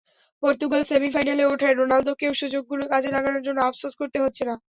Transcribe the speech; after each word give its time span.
Portugal 0.43 0.81
সেমিফাইনালে 0.83 1.43
ওঠায় 1.45 1.75
রোনালদোকেও 1.75 2.33
সুযোগগুলো 2.41 2.83
কাজে 2.93 3.09
লাগানোর 3.15 3.45
জন্য 3.47 3.59
আফসোস 3.63 3.93
করতে 3.99 4.17
হচ্ছে 4.23 4.43
না। 4.45 4.55